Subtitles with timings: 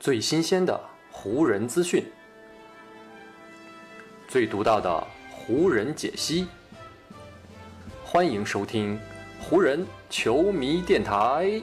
[0.00, 0.80] 最新鲜的
[1.10, 2.02] 湖人资讯，
[4.26, 6.46] 最独到的湖人解析。
[8.02, 8.98] 欢迎收听
[9.38, 11.62] 湖人球迷电台。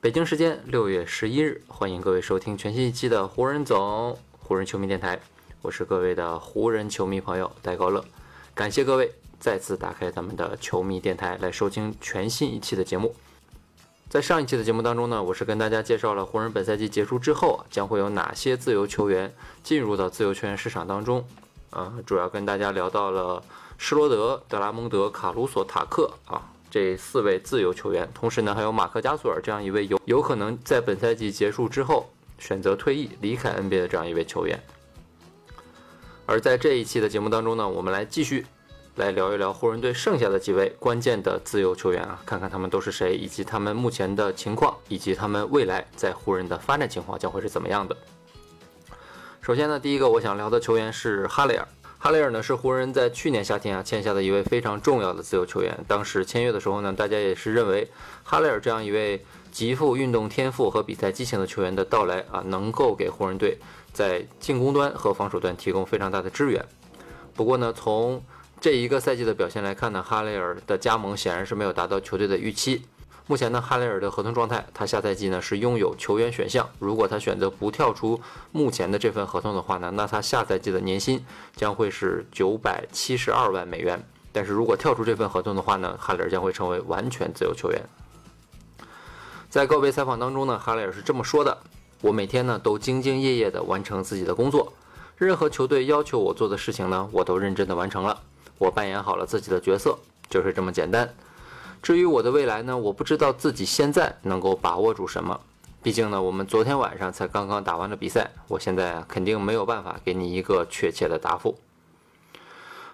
[0.00, 5.18] 北京时间六月十一日，欢迎各位收听全新一期的湖人总湖人球迷电台，
[5.62, 8.02] 我是各位的湖人球迷朋友戴高乐，
[8.54, 13.14] 感谢各位再次打开咱们的球迷电台来收听全新一期的节目。
[14.08, 19.30] 在上一期的节目当中呢，我是跟大家介绍了湖人本赛季结束之后将会有哪些自由球员
[19.62, 21.22] 进入到自由球员市场当中，
[21.68, 23.42] 啊，主要跟大家聊到了
[23.76, 26.40] 施罗德、德拉蒙德、卡鲁索、塔克啊。
[26.70, 32.08] 这四位自由球员，同时呢，还有马克加索尔这样一位有有可能在本赛季结束之后
[32.38, 34.58] 选择退役离开 NBA 的这样一位球员。
[36.30, 38.46] 而在这一期的节目当中呢，我们来继续
[38.94, 47.96] 来聊一聊湖人队剩下的几位关键的自由球员啊，看看他们都是谁，以及他们目前的情况，以及他们未来在湖人的发展情况将会是怎么样的。
[49.40, 51.66] 首先呢，第一个我想聊的球员是哈雷尔。
[52.02, 55.78] 哈雷尔呢是湖人，在去年夏天啊签下的一位非常重要的自由球员。
[55.86, 57.86] 当时签约的时候呢，大家也是认为
[58.22, 63.58] 哈雷尔这样一位极富运动天赋和比赛激情的球员的到来啊，能够给湖人队
[63.92, 66.64] 在进攻端和防守端提供非常大的支援。
[67.34, 68.24] 不过呢，从
[68.62, 72.80] 这一个赛季的表现来看呢，哈雷尔的加盟显然是没有达到球队的预期。
[73.30, 76.68] 目前呢，哈雷尔的合同状态，他下赛季呢是拥有球员选项。
[76.80, 84.04] 如果他选择不跳出目前的这份合同的话呢，那他下赛季的年薪将会是九百七十二万美元。
[84.32, 87.80] 但是如果跳出这份合同的话呢，哈雷尔将会成为完全自由球员。
[89.48, 91.56] 在告别采访当中呢，哈雷尔是这么说的
[92.02, 94.72] ：“我每天呢都兢兢业业地完成自己的工作，
[95.16, 98.20] 任何球队要求我做的事情呢，我都认真地完成了。
[98.58, 99.96] 我扮演好了自己的角色，
[100.28, 101.08] 就是这么简单。”
[101.82, 105.40] 至于我的未来呢，我不知道自己现在能够把握住什么。
[105.82, 111.58] 毕竟呢，我们昨天晚上才刚刚打完了比赛，我现在啊肯定没有办法给你一个确切的答复。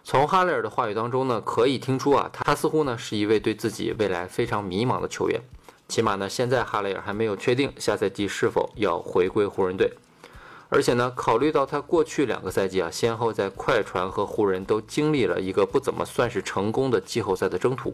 [0.04, 5.40] 从哈雷尔的话语当中呢，可以听出啊，他似乎呢是一位对自己未来非常迷茫的球员。
[5.88, 9.92] 起码呢，现在哈雷尔还没有确定下赛季是否要回归湖人队。
[10.68, 17.92] 而且呢，考虑到他过去两个赛季啊，先后在快船和湖人都经历了一个不怎么算是成功的季后赛的征途。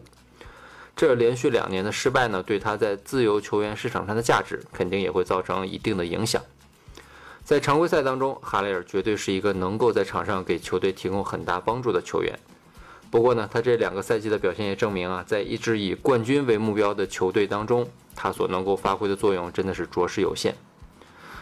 [0.95, 6.41] 这连续两年的失败呢，对他在自由球员市场上的价值肯定也会造成一定的影响。
[7.43, 12.37] 在常规赛当中，哈雷尔绝对是一个能够在场上给球队提供很大帮助的球员。
[13.11, 20.55] 不过呢，他这两个赛季的表现也证明啊，在一支以冠军为目标的球队当中，他所能够发挥的作用真的是着实有限。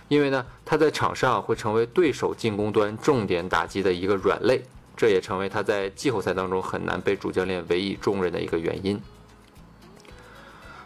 [0.07, 4.61] 因为呢，他在场上会成为对手进攻端重点打击的一个软肋，
[4.97, 8.99] 这也成为他在季后赛当中很难被主教练委以重任的一个原因。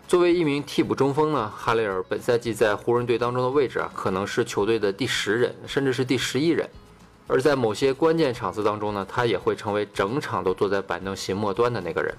[0.07, 6.69] 作为一名替补中锋呢，哈雷尔本赛季在湖人队当中的位置啊，可能是球队的第十人，甚至是第十一人。
[7.27, 12.13] 而在某些关键场次当中呢，他也会成为整场都坐在板凳席末端的那个人。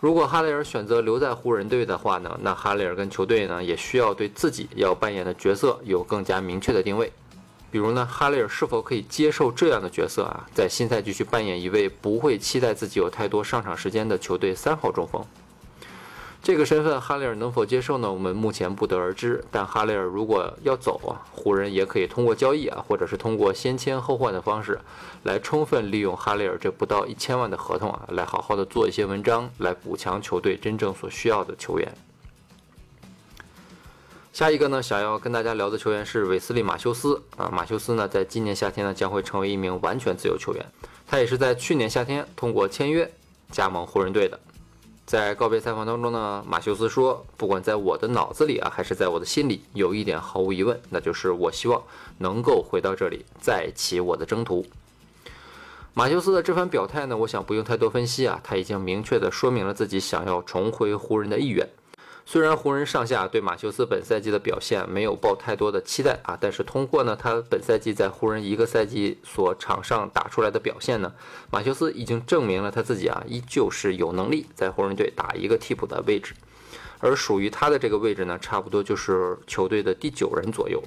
[0.00, 7.12] 如果哈雷尔选择留在湖人队的话呢，那哈雷尔跟球队呢，也需要对自己要扮演的角色有更加明确的定位。
[7.70, 15.24] 比如呢，哈雷尔是否可以接受这样的角色啊，在新赛季去扮演一位不会期待自己有太多上场时间的球队三号中锋？
[16.40, 18.10] 这个身份，哈雷尔能否接受呢？
[18.10, 19.44] 我们目前不得而知。
[19.50, 24.80] 但哈雷尔如果要走啊，湖人也可以通过交易啊，或者是通过先签后换的方式，
[25.24, 31.92] 来充分利用哈雷尔这不到一千万的合同啊，来好好的做一些文章，来补强球队真正所需要的球员。
[34.32, 37.50] 下一个呢，想要跟大家聊的球员是韦斯利·马修斯啊。
[37.52, 40.64] 马修斯呢，在今年夏天呢，将会成为一名完全自由球员。
[41.06, 43.10] 他也是在去年夏天通过签约
[43.50, 44.38] 加盟湖人队的。
[45.08, 51.82] 在告别采访当中呢，马修斯说：“不管在我的脑子里啊，还是在我的心里，有一点毫无疑问，那就是我希望
[52.18, 54.66] 能够回到这里，再起我的征途。”
[55.94, 61.66] 马修斯的这番表态呢，我想不用太多分析啊，他已经明确的说明了自己想要重回湖人的意愿。
[62.30, 71.10] 虽然湖人上下对马修斯本赛季的表现没有抱太多的期待啊，但是通过呢他本赛季在湖人一个赛季所场上打出来的表现呢，
[71.50, 76.34] 马修斯已经证明了他自己啊依旧是有能力在湖人队打一个替补的位置，
[76.98, 80.82] 而属于他的这个位置呢，差不多就是球队的第九人左右。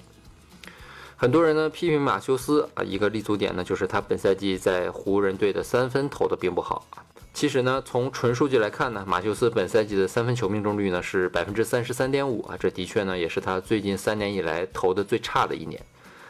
[1.17, 6.85] 很多人呢批评马修斯啊，一个立足点呢就是他本赛季在湖人队的三分投的并不好。
[7.33, 15.81] 其实呢，从纯数据来看呢，马修斯本赛季的三分球命中率呢是百分之三十三点五啊，这的确呢也是他最近三年以来投的最差的一年。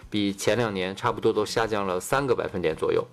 [0.10, 3.06] 比前两年差不多都下降了三个百分点左右。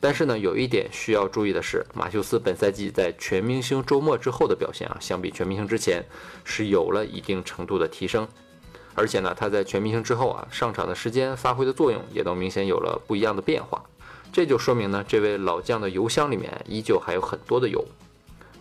[0.00, 6.02] 但是呢，有一点需要注意的是，马修斯本赛季在全明星周末之后的表现啊，相比全明星之前
[6.42, 8.26] 是有了一定程度的提升。
[8.94, 13.82] 而且呢，他在全明星之后啊，上场的时间发挥的作用也都明显有了不一样的变化。
[14.32, 17.84] 这就说明呢，这位老将的油箱里面依旧还有很多的油。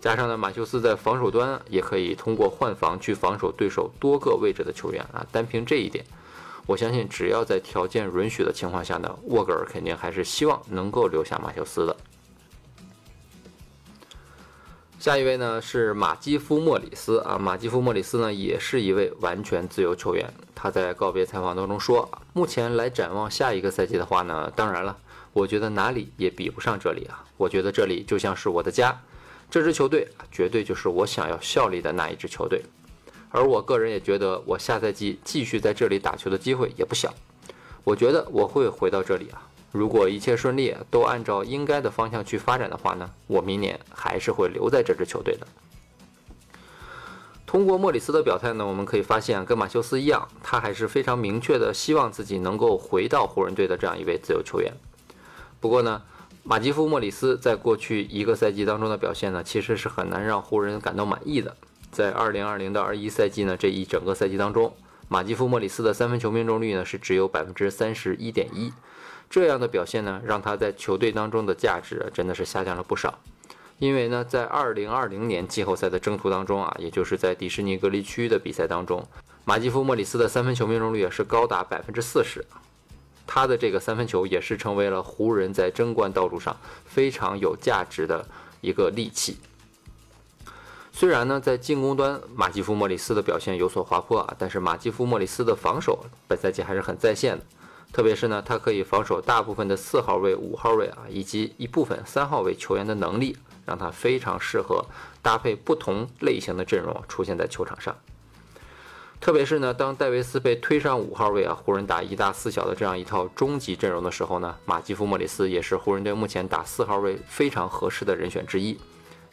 [0.02, 5.26] 加上呢，马修斯在防守端也可以通过换防去防守对手多个位置的球员啊。
[5.32, 6.06] 单凭这一点，
[6.66, 11.96] 我相信只要在条件允许的情况下呢，沃格尔肯定还是希望能够留下马修斯的。
[15.00, 20.34] 下一位呢是马基夫莫里斯啊，马基夫莫里斯呢也是一位完全自由球员。
[20.56, 24.98] 他在告别采访当中说：“目前来展望下一个赛季的话呢，当然了，
[25.34, 27.24] 我觉得哪里也比不上这里啊。
[27.38, 29.00] 我觉得这里就像是我的家，
[29.50, 32.64] 这支球队绝对就是我想要效力的那一支球队。
[33.30, 37.14] 而我个人也觉得，我下赛季继续在这里打球的机会也不小。
[37.84, 39.42] 我觉得我会回到这里啊。”
[39.72, 45.46] 如果一切顺利，都按照应该的方向去发展的话呢，我明年还是会留在这支球队的。
[47.46, 54.74] 通过莫里斯的表态呢，我们可以发现，跟马修斯一样，他还是非常明确的希望自己能够回到湖人队的这样一位自由球员。
[55.60, 56.02] 不过呢，
[56.44, 61.56] 马基夫莫里斯在过去一个赛季当中的表现呢，其实是很难让湖人感到满意的。
[61.92, 64.74] 在二零二零到二一赛季呢这一整个赛季当中，
[65.08, 68.72] 马基夫莫里斯的三分球命中率呢是只有百分之三十一点一。
[69.30, 73.20] 这样的表现呢，让他在球队当中的价值真的是下降了不少。
[73.78, 79.08] 因为呢，在2020年季后赛的征途当中啊，也就是在迪士尼隔离区的比赛当中，
[79.46, 82.44] 马基夫莫里斯的三分球命中率是高达百分之四十，
[83.32, 88.28] 他的这个三分球也是成为了湖人在争冠道路上非常有价值的
[88.60, 89.38] 一个利器。
[90.92, 97.46] 虽然呢，在进攻端马基夫莫里斯的表现有所滑坡啊，但是马基夫莫里斯的防守本赛季还是很在线的。
[97.94, 104.84] 特别是呢，他可以防守大部分的四号位、五号位啊，以及一部分三号位球员的能力，让他非常适合
[105.22, 107.96] 搭配不同类型的阵容出现在球场上。
[109.22, 118.80] 特别是呢，当戴维斯被推上五号位啊，湖人打一大四小的这样一套终极阵容的时候呢，马基夫莫里斯也是湖人队目前打四号位非常合适的人选之一，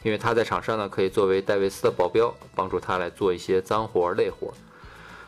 [0.03, 4.53] 因为他在场上呢可以作为戴维斯的保镖，帮助他来做一些脏活累活。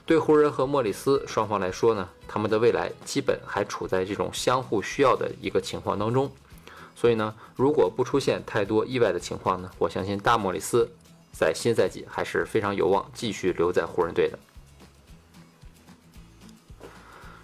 [0.06, 6.29] 对湖人和莫里斯双方来说呢，他们的未来基本还处在这种相互需要的一个情况当中。
[6.95, 10.91] 所以呢，如果不出现太多意外的情况呢，我相信大莫里斯
[11.31, 14.38] 在新赛季还是非常有望继续留在湖人队的。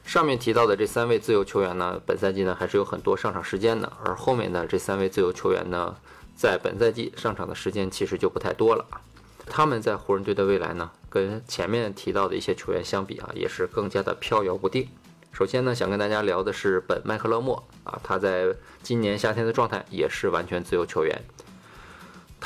[0.05, 5.95] 上面提到的这三位自由球员呢，本赛季呢还是有很多上场时间的，而后面的这三位自由球员呢，
[6.35, 8.85] 在本赛季上场的时间其实就不太多了。
[9.47, 14.87] 他们在湖人队的未来呢，跟前面提到的一些球员相比啊，也是更加的飘摇不定。
[15.33, 21.19] 首先呢，想跟大家聊的是本麦克勒莫啊，他在今年夏天的状态也是完全自由球员。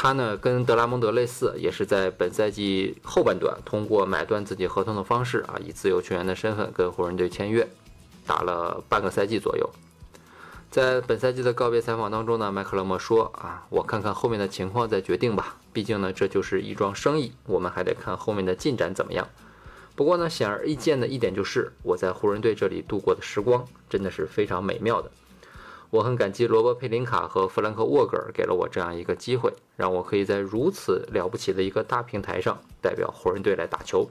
[0.02, 7.68] 他呢跟德拉蒙德类似，也是在本赛季后半段通过买断自己合同的方式啊，以自由球员的身份跟湖人队签约，
[8.26, 9.70] 打了半个赛季左右。
[10.72, 15.58] 在本赛季的告别采访当中呢，麦克勒莫说：“啊，我看看后面的情况再决定吧。
[15.74, 19.28] 毕竟呢，这就是一桩生意，我们还得看后面的进展怎么样。
[19.98, 25.12] 不过呢，显而易见的一点就是，我在湖人队这里度过的时光真的是非常美妙的。
[25.92, 34.08] 我很感激罗伯·佩林卡和弗兰克·沃格尔给了我这样一个机会，让我可以在如此了不起的一个大平台上代表湖人队来打球。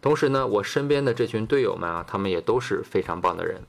[0.00, 3.60] 同时呢，我身边的这群队友们啊，他们也都是非常棒的人。”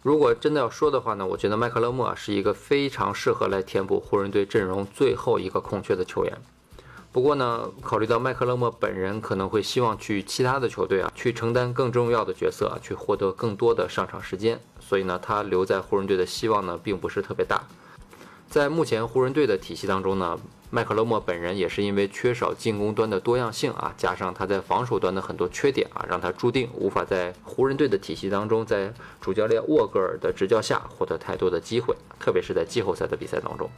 [0.00, 6.38] 如果真的要说的话呢，我觉得麦克勒莫是一个非常适合来填补湖人队阵容最后一个空缺的球员。
[7.18, 17.64] 不过呢，考虑到麦克勒莫本人可能会希望去其他的球队啊，去承担更重要的角色，去获得更多的上场时间，所以呢，他留在湖人队的希望呢，并不是特别大。
[18.48, 20.38] 在目前湖人队的体系当中呢。
[20.70, 33.70] 麦克勒莫本人也是因为缺少进攻端的多样性啊，加上他在防守端的很多缺点啊，让他注定无法在湖人队的体系当中，在主教练沃格尔的执教下获得太多的机会，特别是在季后赛的比赛当中。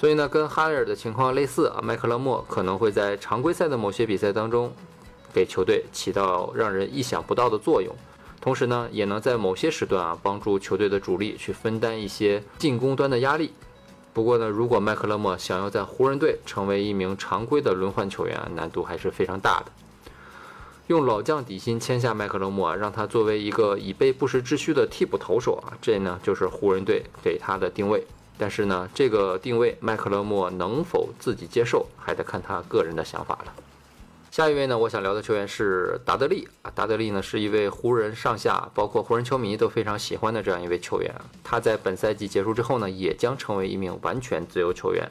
[0.00, 4.72] 所以呢，跟哈雷尔的情况类似啊，麦克勒莫可能会在常规赛的某些比赛当中，
[5.30, 7.94] 给球队起到让人意想不到的作用，
[8.40, 13.52] 同时呢，也能在某些时段啊，帮助球队的主力去分担一些进攻端的压力。
[14.14, 19.70] 不过呢，如果麦克勒莫想要在湖人队成为一名常规的轮换球员，难度还是非常大的。
[20.86, 28.02] 用老将底薪签下麦克勒莫啊，让他作为一个以备不时之需的替补投手啊，这呢就是湖人队给他的定位。
[28.40, 33.52] 但是呢，这个定位麦克勒莫能否自己接受，还得看他个人的想法了。
[34.30, 36.72] 下一位呢，我想聊的球员是达德利啊。
[36.74, 41.14] 达德利呢是一位湖人上下，包括湖人球迷都非常喜欢的这样一位球员。
[41.44, 45.06] 他在本赛季结束之后呢，也将成为一名完全自由球员。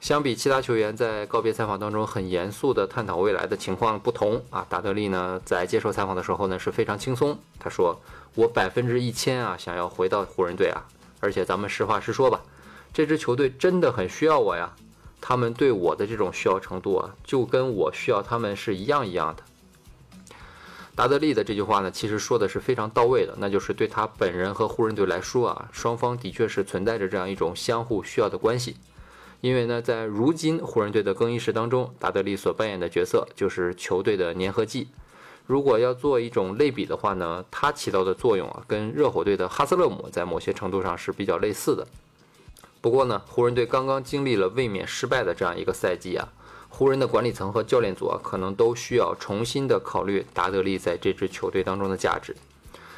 [0.00, 7.36] 相比其他球员在告别采访当中很严肃的探讨未来的情况不同啊，达德利呢在接受采访的时候呢是非常轻松。
[7.58, 7.98] 他说
[8.36, 10.84] ：“我百分之一千啊想要回到湖人队啊，
[11.24, 12.42] 而且咱们实话实说吧，
[12.92, 14.70] 这支球队真的很需要我呀。”
[15.26, 19.42] 他们对我的这种需要程度啊，就跟我需要他们是一样一样的。
[20.94, 28.76] 达德利的这句话呢，其实说的是非常到位的，那就是对他本人和湖人队来说啊，双方的确是存在着这样一种相互需要的关系。
[29.40, 34.88] 因为呢，在如今湖人队的更衣室当中，达德利所扮演的角色就是球队的粘合剂。
[35.46, 41.86] 如果要做一种类比的话呢，他起到的作用啊，跟热火队的哈斯勒姆在某些程度上是比较类似的。
[42.80, 46.32] 不过呢，湖人队刚刚经历了卫冕失败的这样一个赛季啊，
[46.70, 52.34] 湖人的管理层和教练组啊，可能都需要重新的考虑达德利在这支球队当中的价值，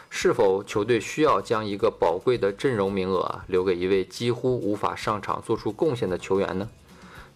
[0.08, 6.68] 是否球队需要将一个宝贵的阵容名额啊留给一位几乎无法上场做出贡献的球员呢？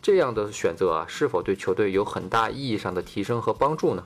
[0.01, 4.05] 这样的选择啊，是否对球队有很大意义上的提升和帮助呢？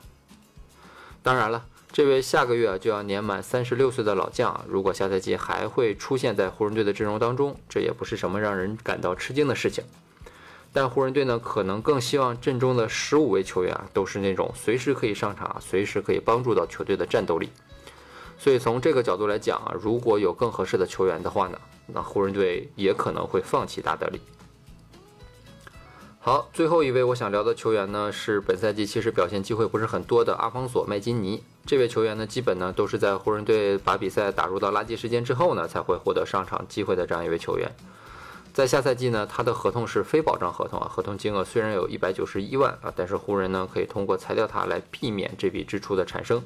[1.24, 1.64] 当然了。
[1.90, 9.84] 这位下个月就要年满三十六岁的老将，啊如果下赛季还会出现在湖人队的阵容当中，这也不是什么让人感到吃惊的事情。
[10.72, 17.48] 但湖人队呢，可能更希望阵中的十五位球员啊，都是那种随时可以上场、随时可以帮助到球队的战斗力。
[18.36, 24.20] 所以从这个角度来讲啊，如果有更合适的球员的话呢，那湖人队也可能会放弃大德利。
[26.26, 31.42] 好，最后一位我想聊的球员呢，是本赛季其实表现机会不是很多的阿方索麦金尼。
[31.66, 37.70] 这位球员呢，基本呢都是在湖人队把比赛打入到垃圾时间之后呢，才会获得上场机会的这样一位球员。
[38.54, 46.42] 在下赛季呢，他的合同是非保障合同啊，合同金额虽然有一百九十一万啊，但是湖人呢可以通过裁掉他来避免这笔支出的产生。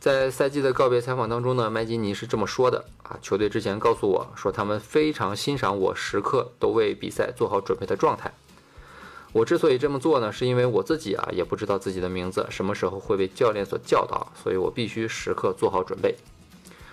[0.00, 8.32] 在赛季的告别采访当中呢，麦金尼是这么说的啊，球队之前告诉我说，他们非常欣赏我时刻都为比赛做好准备的状态。
[9.32, 16.14] 我之所以这么做呢，是因为我自己啊也不知道自己的名字什么时候会被教练所教导，所以我必须时刻做好准备。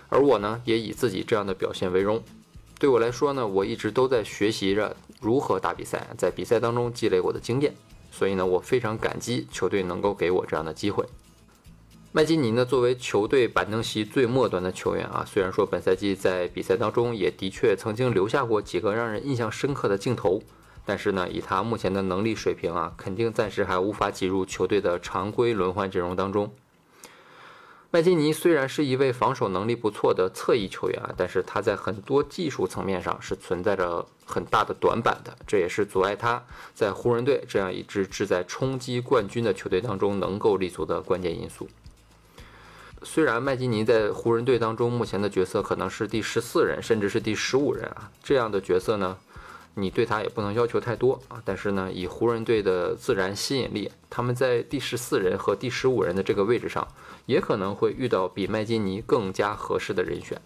[0.08, 2.24] 而我呢，也以自己这样的表现为荣。
[2.79, 7.75] 对我来说呢，我一直都在学习着如何打比赛，在比赛当中积累我的经验。
[8.10, 11.05] 所以呢，我非常感激球队能够给我这样的机会。
[12.13, 20.41] 麦基尼呢，作为球队板凳席最末端的球员啊，虽然说本赛季在比赛当中也的确曾经留下过几个让人印象深刻的镜头。
[20.89, 26.51] 但是呢，以他目前的能力水平啊，肯定暂时还无法挤入球队的常规轮换阵容当中。
[27.91, 36.43] 麦金尼虽然是一位防守能力不错的侧翼球员啊，但是他在很多技术层面上是存在着很大的短板的，这也是阻碍他
[36.74, 41.69] 在湖人队这样一支志在冲击冠军的球队当中能够立足的关键因素。
[43.03, 49.15] 虽然麦金尼在湖人队当中目前的角色可能是第十四人，甚至是第十五人啊，这样的角色呢？
[49.79, 56.88] 你对他也不能要求太多啊，但是呢，以湖人队的自然吸引力，他们在第十四人和第十五人的这个位置上，
[57.25, 60.39] 也可能会遇到比麦金尼更加合适的人选。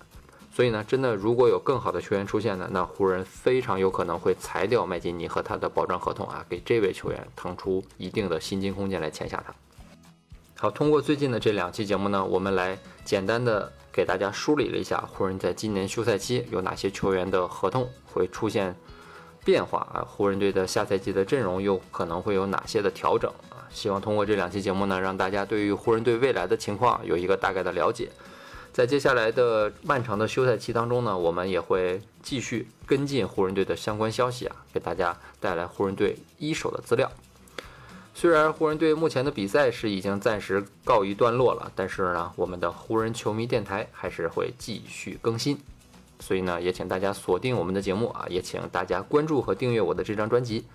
[0.52, 9.54] 所以呢，真的如果有更好的球员出现呢，那湖人非常有可能会裁掉麦金尼和他的保障合同啊，给这位球员腾出一定的薪金空间来签下他。
[10.56, 18.76] 好，通过最近的这两期节目呢，我们来简单的给大家梳理了一下湖人在今年休赛期有哪些球员的合同会出现。
[19.44, 23.68] 变化啊，湖人队的下赛季的阵容又可能会有哪些的调整啊？
[23.70, 28.10] 希望通过这两期节目呢，让大家对于湖人队未来的情况有一个大概的了解。
[28.72, 37.12] 在接下来的漫长的休赛期当中呢，我们也会继续跟进湖人队的相关消息啊，给大家带来湖人队一手的资料。
[38.16, 45.60] 虽然湖人队目前的比赛是已经暂时告一段落了，但是呢，我们的湖人球迷电台还是会继续更新。
[46.24, 50.66] 所以呢，也请大家锁定我们的节目啊，也请大家关注和订阅我的这张专辑。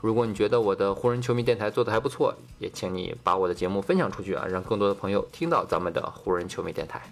[0.00, 7.02] 如果你觉得我的湖人球迷电台做的还不错，也请你把我的节目分享出去啊，让更多的朋友听到咱们的湖人球迷电台。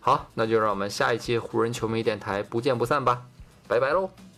[0.00, 3.26] 好，那就让我们下一期湖人球迷电台不见不散吧，
[3.68, 4.29] 拜拜喽。